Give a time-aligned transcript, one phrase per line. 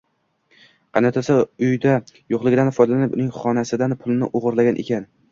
[0.97, 1.33] Qaynotasi
[1.67, 1.91] uyda
[2.35, 5.07] yo`qligidan foydalanib, uning xonasidan pulni o`g`rilagan ekan